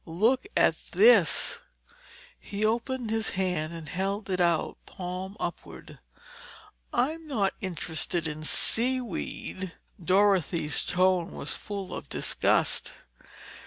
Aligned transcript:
Look 0.07 0.47
at 0.57 0.73
this—" 0.93 1.61
He 2.39 2.65
opened 2.65 3.11
his 3.11 3.29
hand 3.37 3.71
and 3.71 3.87
held 3.87 4.31
it 4.31 4.41
out, 4.41 4.77
palm 4.87 5.37
upward. 5.39 5.99
"I'm 6.91 7.27
not 7.27 7.53
interested 7.61 8.25
in 8.27 8.43
seaweed!" 8.43 9.75
Dorothy's 10.03 10.83
tone 10.83 11.33
was 11.35 11.53
full 11.55 11.93
of 11.93 12.09
disgust. 12.09 12.93